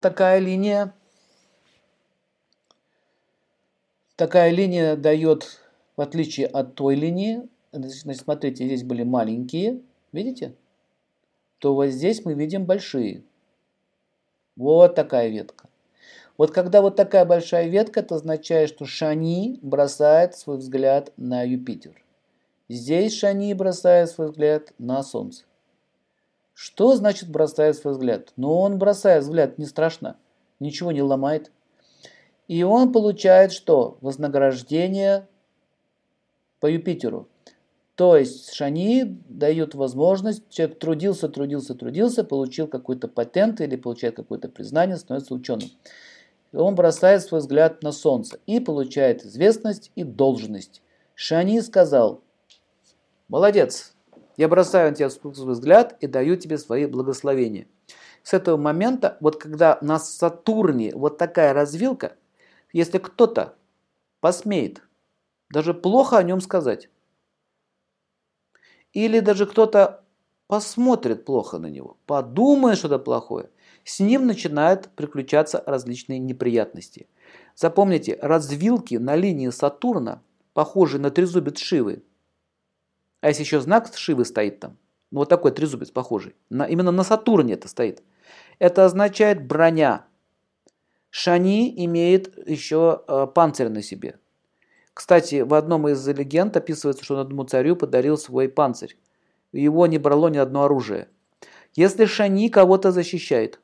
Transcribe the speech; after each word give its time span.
такая 0.00 0.38
линия. 0.38 0.94
Такая 4.16 4.50
линия 4.50 4.96
дает, 4.96 5.60
в 5.96 6.00
отличие 6.00 6.46
от 6.46 6.74
той 6.74 6.94
линии, 6.94 7.48
значит, 7.72 8.20
смотрите, 8.20 8.66
здесь 8.66 8.82
были 8.82 9.02
маленькие, 9.02 9.80
видите? 10.12 10.54
То 11.58 11.74
вот 11.74 11.86
здесь 11.88 12.24
мы 12.24 12.34
видим 12.34 12.66
большие. 12.66 13.24
Вот 14.56 14.94
такая 14.94 15.28
ветка. 15.28 15.68
Вот 16.36 16.52
когда 16.52 16.82
вот 16.82 16.96
такая 16.96 17.24
большая 17.24 17.68
ветка, 17.68 18.00
это 18.00 18.14
означает, 18.14 18.70
что 18.70 18.84
Шани 18.84 19.58
бросает 19.62 20.36
свой 20.36 20.58
взгляд 20.58 21.12
на 21.16 21.42
Юпитер. 21.42 22.02
Здесь 22.68 23.14
Шани 23.14 23.52
бросает 23.54 24.10
свой 24.10 24.30
взгляд 24.30 24.72
на 24.78 25.02
Солнце. 25.02 25.44
Что 26.62 26.94
значит 26.94 27.30
бросает 27.30 27.74
свой 27.76 27.94
взгляд? 27.94 28.34
Ну, 28.36 28.52
он 28.52 28.76
бросает 28.76 29.24
взгляд, 29.24 29.56
не 29.56 29.64
страшно, 29.64 30.18
ничего 30.58 30.92
не 30.92 31.00
ломает. 31.00 31.50
И 32.48 32.62
он 32.64 32.92
получает 32.92 33.52
что? 33.52 33.96
Вознаграждение 34.02 35.26
по 36.60 36.66
Юпитеру. 36.66 37.28
То 37.94 38.14
есть 38.14 38.52
Шани 38.52 39.04
дает 39.26 39.74
возможность, 39.74 40.50
человек 40.50 40.78
трудился, 40.78 41.30
трудился, 41.30 41.74
трудился, 41.74 42.24
получил 42.24 42.66
какой-то 42.66 43.08
патент 43.08 43.62
или 43.62 43.76
получает 43.76 44.16
какое-то 44.16 44.50
признание, 44.50 44.98
становится 44.98 45.32
ученым 45.32 45.70
он 46.52 46.74
бросает 46.74 47.22
свой 47.22 47.40
взгляд 47.40 47.82
на 47.82 47.90
солнце 47.90 48.38
и 48.44 48.60
получает 48.60 49.24
известность 49.24 49.92
и 49.94 50.04
должность. 50.04 50.82
Шани 51.14 51.60
сказал, 51.60 52.20
молодец, 53.28 53.94
я 54.40 54.48
бросаю 54.48 54.88
на 54.88 54.96
тебя 54.96 55.10
свой 55.10 55.34
взгляд 55.34 55.98
и 56.00 56.06
даю 56.06 56.34
тебе 56.34 56.56
свои 56.56 56.86
благословения. 56.86 57.66
С 58.22 58.32
этого 58.32 58.56
момента, 58.56 59.18
вот 59.20 59.36
когда 59.36 59.76
на 59.82 59.98
Сатурне 59.98 60.92
вот 60.94 61.18
такая 61.18 61.52
развилка, 61.52 62.16
если 62.72 62.96
кто-то 62.96 63.54
посмеет 64.20 64.80
даже 65.50 65.74
плохо 65.74 66.16
о 66.16 66.22
нем 66.22 66.40
сказать, 66.40 66.88
или 68.94 69.20
даже 69.20 69.44
кто-то 69.44 70.04
посмотрит 70.46 71.26
плохо 71.26 71.58
на 71.58 71.66
него, 71.66 71.98
подумает 72.06 72.78
что-то 72.78 72.98
плохое, 72.98 73.50
с 73.84 74.00
ним 74.00 74.26
начинают 74.26 74.88
приключаться 74.96 75.62
различные 75.66 76.18
неприятности. 76.18 77.08
Запомните, 77.54 78.18
развилки 78.22 78.94
на 78.94 79.16
линии 79.16 79.50
Сатурна 79.50 80.22
похожи 80.54 80.98
на 80.98 81.10
трезубец 81.10 81.58
Шивы. 81.58 82.02
А 83.20 83.28
если 83.28 83.42
еще 83.42 83.60
знак 83.60 83.90
Шивы 83.94 84.24
стоит 84.24 84.60
там, 84.60 84.76
ну 85.10 85.20
вот 85.20 85.28
такой 85.28 85.52
трезубец 85.52 85.90
похожий, 85.90 86.34
на, 86.48 86.64
именно 86.64 86.90
на 86.90 87.02
Сатурне 87.02 87.54
это 87.54 87.68
стоит, 87.68 88.02
это 88.58 88.84
означает 88.84 89.46
броня. 89.46 90.06
Шани 91.10 91.84
имеет 91.84 92.48
еще 92.48 93.02
э, 93.06 93.26
панцирь 93.34 93.68
на 93.68 93.82
себе. 93.82 94.18
Кстати, 94.94 95.40
в 95.40 95.54
одном 95.54 95.88
из 95.88 96.06
легенд 96.06 96.56
описывается, 96.56 97.04
что 97.04 97.14
он 97.14 97.20
одному 97.20 97.44
царю 97.44 97.74
подарил 97.74 98.16
свой 98.16 98.48
панцирь. 98.48 98.96
Его 99.52 99.86
не 99.86 99.98
брало 99.98 100.28
ни 100.28 100.38
одно 100.38 100.64
оружие. 100.64 101.08
Если 101.74 102.04
Шани 102.04 102.48
кого-то 102.48 102.92
защищает, 102.92 103.60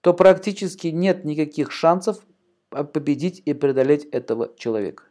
то 0.00 0.12
практически 0.14 0.88
нет 0.88 1.24
никаких 1.24 1.72
шансов 1.72 2.24
победить 2.70 3.42
и 3.44 3.54
преодолеть 3.54 4.04
этого 4.06 4.52
человека. 4.56 5.04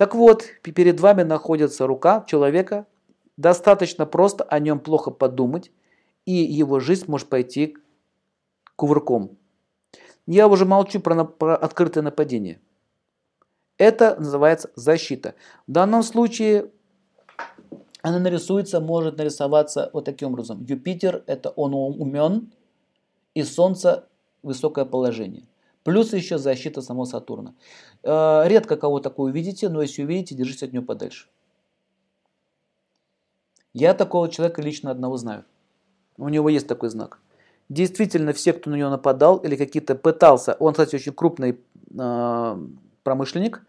Так 0.00 0.14
вот, 0.14 0.44
перед 0.62 0.98
вами 0.98 1.24
находится 1.24 1.86
рука 1.86 2.24
человека, 2.26 2.86
достаточно 3.36 4.06
просто 4.06 4.44
о 4.44 4.58
нем 4.58 4.80
плохо 4.80 5.10
подумать, 5.10 5.70
и 6.24 6.32
его 6.32 6.80
жизнь 6.80 7.04
может 7.06 7.28
пойти 7.28 7.76
кувырком. 8.76 9.36
Я 10.26 10.48
уже 10.48 10.64
молчу 10.64 11.00
про, 11.00 11.26
про 11.26 11.54
открытое 11.54 12.00
нападение. 12.00 12.62
Это 13.76 14.16
называется 14.18 14.70
защита. 14.74 15.34
В 15.66 15.72
данном 15.72 16.02
случае 16.02 16.70
она 18.00 18.20
нарисуется, 18.20 18.80
может 18.80 19.18
нарисоваться 19.18 19.90
вот 19.92 20.06
таким 20.06 20.28
образом. 20.28 20.64
Юпитер– 20.64 21.24
это 21.26 21.50
он 21.50 21.74
умен, 21.74 22.54
и 23.34 23.42
Солнце 23.42 24.08
высокое 24.42 24.86
положение. 24.86 25.49
Плюс 25.84 26.12
еще 26.12 26.38
защита 26.38 26.82
самого 26.82 27.04
Сатурна. 27.06 27.54
Э, 28.02 28.42
редко 28.46 28.76
кого 28.76 29.00
такое 29.00 29.30
увидите, 29.30 29.68
но 29.68 29.82
если 29.82 30.02
увидите, 30.02 30.34
держитесь 30.34 30.64
от 30.64 30.72
него 30.72 30.84
подальше. 30.84 31.28
Я 33.72 33.94
такого 33.94 34.28
человека 34.28 34.62
лично 34.62 34.90
одного 34.90 35.16
знаю. 35.16 35.44
У 36.18 36.28
него 36.28 36.48
есть 36.48 36.66
такой 36.66 36.90
знак. 36.90 37.18
Действительно, 37.68 38.32
все, 38.32 38.52
кто 38.52 38.68
на 38.68 38.74
него 38.74 38.90
нападал 38.90 39.38
или 39.38 39.56
какие-то 39.56 39.94
пытался, 39.94 40.54
он, 40.58 40.72
кстати, 40.72 40.96
очень 40.96 41.12
крупный 41.12 41.58
э, 41.98 42.58
промышленник, 43.04 43.62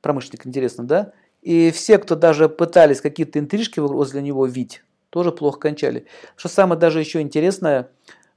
промышленник, 0.00 0.46
интересно, 0.46 0.84
да? 0.84 1.12
И 1.42 1.70
все, 1.70 1.98
кто 1.98 2.16
даже 2.16 2.48
пытались 2.48 3.00
какие-то 3.00 3.38
интрижки 3.38 3.78
возле 3.78 4.22
него 4.22 4.46
видеть, 4.46 4.82
тоже 5.10 5.32
плохо 5.32 5.60
кончали. 5.60 6.06
Что 6.36 6.48
самое 6.48 6.80
даже 6.80 6.98
еще 6.98 7.20
интересное, 7.20 7.90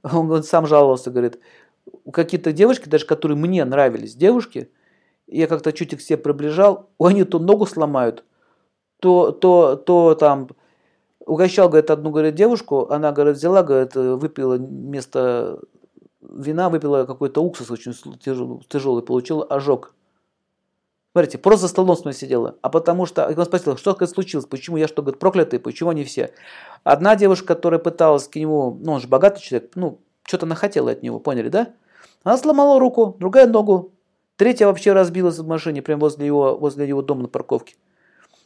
Он 0.12 0.42
сам 0.42 0.66
жаловался, 0.66 1.10
говорит, 1.10 1.38
какие-то 2.12 2.52
девушки, 2.52 2.88
даже 2.88 3.06
которые 3.06 3.36
мне 3.36 3.64
нравились, 3.64 4.14
девушки, 4.14 4.70
я 5.26 5.46
как-то 5.46 5.72
чуть 5.72 5.92
их 5.92 6.00
все 6.00 6.16
приближал, 6.16 6.90
они 6.98 7.24
то 7.24 7.38
ногу 7.38 7.66
сломают, 7.66 8.24
то, 9.00 9.32
то, 9.32 9.76
то 9.76 10.14
там 10.14 10.48
угощал, 11.20 11.68
говорит, 11.68 11.90
одну, 11.90 12.10
говорит, 12.10 12.34
девушку, 12.34 12.90
она, 12.90 13.12
говорит, 13.12 13.36
взяла, 13.36 13.62
говорит, 13.62 13.94
выпила 13.94 14.56
вместо 14.56 15.60
вина, 16.20 16.68
выпила 16.70 17.04
какой-то 17.04 17.42
уксус 17.42 17.70
очень 17.70 17.94
тяжелый, 18.18 18.60
тяжелый 18.68 19.02
получила 19.02 19.44
ожог. 19.44 19.94
Смотрите, 21.12 21.38
просто 21.38 21.62
за 21.62 21.68
столом 21.68 21.96
с 21.96 22.00
мной 22.00 22.12
сидела. 22.12 22.56
А 22.60 22.68
потому 22.68 23.06
что, 23.06 23.28
он 23.28 23.44
спросил, 23.44 23.76
что 23.76 23.92
говорит, 23.94 24.12
случилось, 24.12 24.46
почему 24.46 24.76
я 24.76 24.88
что, 24.88 25.00
говорит, 25.00 25.20
проклятый, 25.20 25.60
почему 25.60 25.90
они 25.90 26.02
все? 26.02 26.32
Одна 26.82 27.14
девушка, 27.14 27.54
которая 27.54 27.78
пыталась 27.78 28.26
к 28.26 28.34
нему, 28.34 28.76
ну 28.82 28.94
он 28.94 29.00
же 29.00 29.06
богатый 29.06 29.40
человек, 29.40 29.70
ну, 29.76 30.00
что-то 30.24 30.44
нахотела 30.44 30.90
от 30.90 31.04
него, 31.04 31.20
поняли, 31.20 31.50
да? 31.50 31.72
Она 32.24 32.38
сломала 32.38 32.80
руку, 32.80 33.16
другая 33.20 33.46
ногу, 33.46 33.92
третья 34.36 34.66
вообще 34.66 34.92
разбилась 34.92 35.38
в 35.38 35.46
машине, 35.46 35.82
прямо 35.82 36.00
возле 36.00 36.26
его, 36.26 36.56
возле 36.56 36.88
его 36.88 37.02
дома 37.02 37.22
на 37.22 37.28
парковке. 37.28 37.76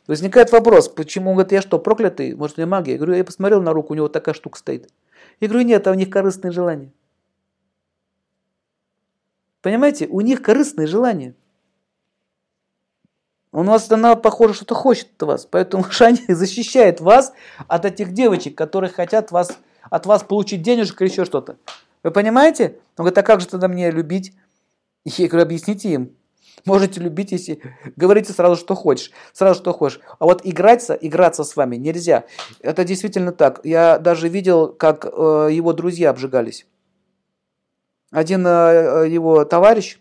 Возникает 0.08 0.50
вопрос, 0.52 0.88
почему, 0.88 1.30
он 1.30 1.36
говорит, 1.36 1.52
я 1.52 1.62
что, 1.62 1.78
проклятый, 1.78 2.34
может, 2.34 2.58
у 2.58 2.60
меня 2.60 2.68
магия? 2.68 2.92
Я 2.92 2.98
говорю, 2.98 3.14
я 3.14 3.24
посмотрел 3.24 3.62
на 3.62 3.72
руку, 3.72 3.92
у 3.92 3.96
него 3.96 4.08
такая 4.08 4.34
штука 4.34 4.58
стоит. 4.58 4.90
Я 5.38 5.48
говорю, 5.48 5.64
нет, 5.64 5.86
а 5.86 5.92
у 5.92 5.94
них 5.94 6.10
корыстные 6.10 6.50
желания. 6.50 6.92
Понимаете, 9.62 10.06
у 10.08 10.20
них 10.22 10.42
корыстные 10.42 10.86
желания. 10.86 11.34
У 13.52 13.62
нас 13.62 13.90
она, 13.90 14.16
похоже, 14.16 14.54
что-то 14.54 14.74
хочет 14.74 15.08
от 15.16 15.22
вас. 15.22 15.46
Поэтому 15.46 15.84
Шани 15.90 16.24
защищает 16.28 17.00
вас 17.00 17.32
от 17.68 17.84
этих 17.84 18.12
девочек, 18.12 18.56
которые 18.56 18.90
хотят 18.90 19.30
вас, 19.30 19.58
от 19.82 20.06
вас 20.06 20.24
получить 20.24 20.62
денежек 20.62 21.00
или 21.00 21.08
еще 21.08 21.24
что-то. 21.24 21.58
Вы 22.02 22.10
понимаете? 22.10 22.78
Он 22.96 23.04
говорит, 23.04 23.18
а 23.18 23.22
как 23.22 23.40
же 23.40 23.48
тогда 23.48 23.68
мне 23.68 23.90
любить? 23.90 24.34
Я 25.04 25.28
говорю, 25.28 25.44
объясните 25.44 25.90
им. 25.90 26.16
Можете 26.64 27.00
любить, 27.00 27.32
если 27.32 27.60
говорите 27.96 28.32
сразу, 28.32 28.56
что 28.56 28.74
хочешь. 28.74 29.12
Сразу, 29.32 29.60
что 29.60 29.72
хочешь. 29.72 30.00
А 30.18 30.24
вот 30.24 30.42
играться, 30.44 30.94
играться 30.94 31.44
с 31.44 31.56
вами 31.56 31.76
нельзя. 31.76 32.24
Это 32.60 32.84
действительно 32.84 33.32
так. 33.32 33.60
Я 33.64 33.98
даже 33.98 34.28
видел, 34.28 34.72
как 34.72 35.04
э, 35.06 35.48
его 35.52 35.72
друзья 35.72 36.10
обжигались. 36.10 36.66
Один 38.10 38.46
э, 38.46 39.06
его 39.08 39.44
товарищ, 39.44 40.00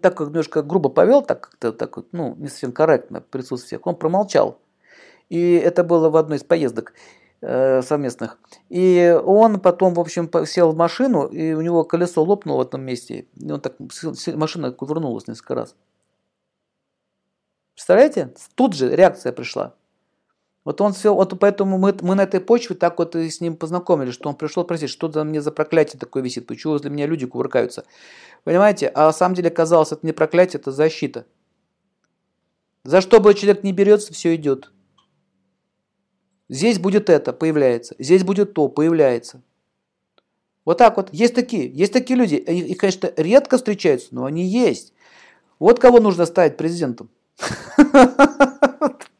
так 0.00 0.16
как 0.16 0.28
немножко 0.28 0.62
грубо 0.62 0.88
повел, 0.88 1.22
так 1.22 1.40
как-то 1.40 1.72
так 1.72 1.96
вот, 1.96 2.08
ну, 2.12 2.34
не 2.36 2.48
совсем 2.48 2.72
корректно 2.72 3.22
всех, 3.56 3.86
он 3.86 3.96
промолчал. 3.96 4.58
И 5.28 5.54
это 5.54 5.84
было 5.84 6.08
в 6.08 6.16
одной 6.16 6.38
из 6.38 6.44
поездок 6.44 6.94
совместных. 7.40 8.38
И 8.68 9.18
он 9.24 9.60
потом, 9.60 9.94
в 9.94 10.00
общем, 10.00 10.30
сел 10.46 10.72
в 10.72 10.76
машину, 10.76 11.26
и 11.26 11.52
у 11.52 11.60
него 11.60 11.84
колесо 11.84 12.22
лопнуло 12.22 12.58
в 12.58 12.66
этом 12.66 12.82
месте. 12.82 13.26
И 13.36 13.52
он 13.52 13.60
так, 13.60 13.74
машина 14.34 14.72
кувырнулась 14.72 15.28
несколько 15.28 15.54
раз. 15.54 15.74
Представляете? 17.74 18.34
Тут 18.54 18.72
же 18.72 18.94
реакция 18.94 19.32
пришла. 19.32 19.74
Вот 20.64 20.80
он 20.80 20.94
все, 20.94 21.14
вот 21.14 21.38
поэтому 21.38 21.78
мы, 21.78 21.94
мы 22.00 22.16
на 22.16 22.22
этой 22.22 22.40
почве 22.40 22.74
так 22.74 22.98
вот 22.98 23.14
и 23.14 23.30
с 23.30 23.40
ним 23.40 23.54
познакомились, 23.54 24.14
что 24.14 24.28
он 24.28 24.34
пришел 24.34 24.64
просить, 24.64 24.90
что 24.90 25.08
за 25.12 25.22
мне 25.22 25.40
за 25.40 25.52
проклятие 25.52 26.00
такое 26.00 26.24
висит, 26.24 26.48
почему 26.48 26.72
возле 26.72 26.90
меня 26.90 27.06
люди 27.06 27.24
кувыркаются. 27.24 27.84
Понимаете? 28.42 28.88
А 28.88 29.06
на 29.06 29.12
самом 29.12 29.36
деле 29.36 29.50
казалось, 29.50 29.92
это 29.92 30.04
не 30.04 30.12
проклятие, 30.12 30.58
это 30.58 30.72
защита. 30.72 31.24
За 32.82 33.00
что 33.00 33.20
бы 33.20 33.32
человек 33.34 33.62
не 33.62 33.72
берется, 33.72 34.12
все 34.12 34.34
идет. 34.34 34.72
Здесь 36.48 36.78
будет 36.78 37.10
это, 37.10 37.32
появляется. 37.32 37.94
Здесь 37.98 38.22
будет 38.22 38.54
то, 38.54 38.68
появляется. 38.68 39.42
Вот 40.64 40.78
так 40.78 40.96
вот. 40.96 41.08
Есть 41.12 41.34
такие, 41.34 41.68
есть 41.68 41.92
такие 41.92 42.18
люди. 42.18 42.34
И, 42.34 42.74
конечно, 42.74 43.10
редко 43.16 43.56
встречаются, 43.56 44.08
но 44.12 44.24
они 44.24 44.44
есть. 44.44 44.92
Вот 45.58 45.78
кого 45.78 46.00
нужно 46.00 46.26
ставить 46.26 46.56
президентом. 46.56 47.08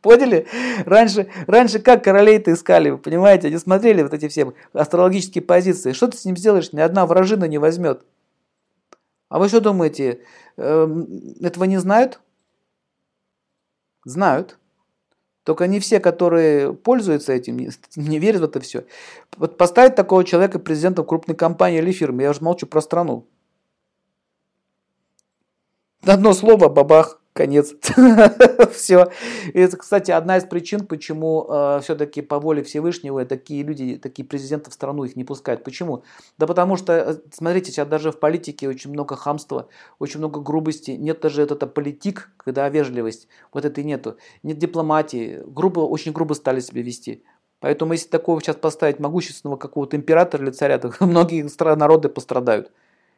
Поняли? 0.02 0.46
Раньше, 0.84 1.28
раньше 1.46 1.78
как 1.78 2.04
королей-то 2.04 2.52
искали, 2.52 2.90
вы 2.90 2.98
понимаете? 2.98 3.48
Они 3.48 3.58
смотрели 3.58 4.02
вот 4.02 4.14
эти 4.14 4.28
все 4.28 4.52
астрологические 4.72 5.42
позиции. 5.42 5.92
Что 5.92 6.08
ты 6.08 6.16
с 6.16 6.24
ним 6.24 6.36
сделаешь? 6.36 6.72
Ни 6.72 6.80
одна 6.80 7.06
вражина 7.06 7.46
не 7.46 7.58
возьмет. 7.58 8.04
А 9.28 9.38
вы 9.38 9.48
что 9.48 9.60
думаете, 9.60 10.20
эм, 10.56 11.34
этого 11.40 11.64
не 11.64 11.78
знают? 11.78 12.20
Знают. 14.04 14.58
Только 15.46 15.68
не 15.68 15.78
все, 15.78 16.00
которые 16.00 16.74
пользуются 16.74 17.32
этим, 17.32 17.56
не, 17.94 18.18
верят 18.18 18.40
в 18.40 18.44
это 18.44 18.58
все. 18.58 18.84
Вот 19.36 19.56
поставить 19.56 19.94
такого 19.94 20.24
человека 20.24 20.58
президентом 20.58 21.06
крупной 21.06 21.36
компании 21.36 21.78
или 21.78 21.92
фирмы, 21.92 22.24
я 22.24 22.30
уже 22.30 22.42
молчу 22.42 22.66
про 22.66 22.80
страну. 22.80 23.28
Одно 26.02 26.32
слово, 26.32 26.68
бабах, 26.68 27.20
конец. 27.36 27.74
Все. 28.72 29.12
Это, 29.54 29.76
кстати, 29.76 30.10
одна 30.10 30.38
из 30.38 30.44
причин, 30.44 30.86
почему 30.86 31.46
э, 31.48 31.80
все-таки 31.82 32.22
по 32.22 32.40
воле 32.40 32.62
Всевышнего 32.62 33.24
такие 33.24 33.62
люди, 33.62 33.96
такие 33.96 34.26
президенты 34.26 34.70
в 34.70 34.74
страну 34.74 35.04
их 35.04 35.14
не 35.14 35.24
пускают. 35.24 35.62
Почему? 35.62 36.02
Да 36.38 36.46
потому 36.46 36.76
что, 36.76 36.92
э, 36.92 37.16
смотрите, 37.32 37.70
сейчас 37.70 37.86
даже 37.86 38.10
в 38.10 38.18
политике 38.18 38.68
очень 38.68 38.90
много 38.90 39.14
хамства, 39.16 39.68
очень 39.98 40.18
много 40.18 40.40
грубости. 40.40 40.92
Нет 40.92 41.20
даже 41.20 41.42
это 41.42 41.66
политик, 41.66 42.30
когда 42.38 42.68
вежливость. 42.68 43.28
Вот 43.52 43.64
этой 43.64 43.84
нету. 43.84 44.16
Нет 44.42 44.58
дипломатии. 44.58 45.42
Грубо, 45.46 45.80
очень 45.80 46.12
грубо 46.12 46.32
стали 46.34 46.60
себя 46.60 46.82
вести. 46.82 47.22
Поэтому 47.60 47.92
если 47.92 48.08
такого 48.08 48.40
сейчас 48.40 48.56
поставить 48.56 48.98
могущественного 48.98 49.58
какого-то 49.58 49.96
императора 49.96 50.44
или 50.44 50.50
царя, 50.50 50.78
то 50.78 50.92
многие 51.00 51.46
страны, 51.48 51.80
народы 51.80 52.08
пострадают. 52.08 52.70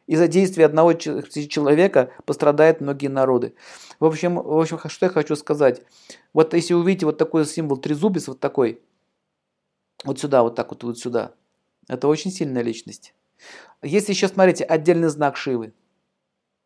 Из-за 0.09 0.27
действия 0.27 0.65
одного 0.65 0.93
человека 0.93 2.11
пострадают 2.25 2.81
многие 2.81 3.09
народы. 3.09 3.53
В 3.99 4.05
общем, 4.05 4.41
в 4.41 4.59
общем, 4.59 4.79
что 4.89 5.05
я 5.05 5.11
хочу 5.11 5.35
сказать. 5.35 5.83
Вот 6.33 6.55
если 6.55 6.73
увидите 6.73 7.05
вот 7.05 7.19
такой 7.19 7.45
символ 7.45 7.77
трезубец, 7.77 8.27
вот 8.27 8.39
такой, 8.39 8.81
вот 10.03 10.19
сюда, 10.19 10.41
вот 10.41 10.55
так 10.55 10.71
вот, 10.71 10.83
вот 10.83 10.97
сюда, 10.97 11.33
это 11.87 12.07
очень 12.07 12.31
сильная 12.31 12.63
личность. 12.63 13.13
Если 13.83 14.13
еще, 14.13 14.27
смотрите, 14.27 14.63
отдельный 14.63 15.09
знак 15.09 15.37
Шивы. 15.37 15.73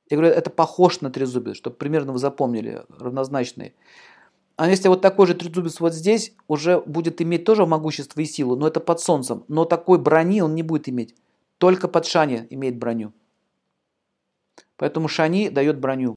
Я 0.10 0.16
говорю, 0.16 0.32
это 0.34 0.50
похож 0.50 1.02
на 1.02 1.12
трезубец, 1.12 1.58
чтобы 1.58 1.76
примерно 1.76 2.14
вы 2.14 2.20
запомнили, 2.20 2.86
равнозначные. 2.98 3.74
А 4.56 4.70
если 4.70 4.88
вот 4.88 5.02
такой 5.02 5.28
же 5.28 5.34
трезубец 5.34 5.82
вот 5.82 5.94
здесь, 5.94 6.34
уже 6.48 6.80
будет 6.80 7.22
иметь 7.22 7.44
тоже 7.44 7.66
могущество 7.66 8.22
и 8.22 8.26
силу, 8.26 8.56
но 8.56 8.68
это 8.68 8.80
под 8.80 9.02
солнцем. 9.02 9.44
Но 9.50 9.66
такой 9.66 10.00
брони 10.00 10.42
он 10.42 10.56
не 10.56 10.64
будет 10.64 10.88
иметь. 10.88 11.14
Только 11.58 11.90
под 11.90 12.06
Шани 12.06 12.48
имеет 12.50 12.78
броню. 12.78 13.12
Поэтому 14.84 15.08
Шани 15.08 15.48
дает 15.48 15.80
броню. 15.80 16.12